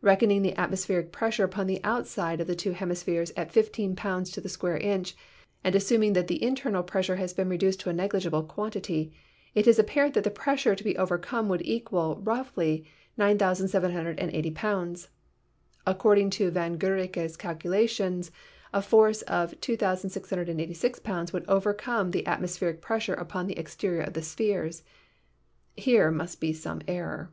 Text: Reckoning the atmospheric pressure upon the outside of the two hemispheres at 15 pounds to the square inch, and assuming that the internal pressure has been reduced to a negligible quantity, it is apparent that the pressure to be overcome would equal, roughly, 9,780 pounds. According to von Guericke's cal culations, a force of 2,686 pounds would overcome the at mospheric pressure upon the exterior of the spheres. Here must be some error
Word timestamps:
Reckoning 0.00 0.40
the 0.40 0.56
atmospheric 0.56 1.12
pressure 1.12 1.44
upon 1.44 1.66
the 1.66 1.84
outside 1.84 2.40
of 2.40 2.46
the 2.46 2.54
two 2.56 2.72
hemispheres 2.72 3.34
at 3.36 3.52
15 3.52 3.96
pounds 3.96 4.30
to 4.30 4.40
the 4.40 4.48
square 4.48 4.78
inch, 4.78 5.14
and 5.62 5.74
assuming 5.74 6.14
that 6.14 6.26
the 6.26 6.42
internal 6.42 6.82
pressure 6.82 7.16
has 7.16 7.34
been 7.34 7.50
reduced 7.50 7.80
to 7.80 7.90
a 7.90 7.92
negligible 7.92 8.42
quantity, 8.44 9.12
it 9.54 9.66
is 9.66 9.78
apparent 9.78 10.14
that 10.14 10.24
the 10.24 10.30
pressure 10.30 10.74
to 10.74 10.82
be 10.82 10.96
overcome 10.96 11.50
would 11.50 11.60
equal, 11.66 12.16
roughly, 12.22 12.86
9,780 13.18 14.50
pounds. 14.52 15.10
According 15.86 16.30
to 16.30 16.50
von 16.50 16.78
Guericke's 16.78 17.36
cal 17.36 17.54
culations, 17.54 18.30
a 18.72 18.80
force 18.80 19.20
of 19.20 19.60
2,686 19.60 20.98
pounds 21.00 21.34
would 21.34 21.44
overcome 21.46 22.12
the 22.12 22.26
at 22.26 22.40
mospheric 22.40 22.80
pressure 22.80 23.12
upon 23.12 23.46
the 23.46 23.58
exterior 23.58 24.00
of 24.00 24.14
the 24.14 24.22
spheres. 24.22 24.82
Here 25.76 26.10
must 26.10 26.40
be 26.40 26.54
some 26.54 26.80
error 26.88 27.30